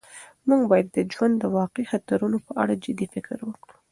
[0.47, 3.73] موږ باید د ژوند د واقعي خطرونو په اړه جدي فکر وکړو.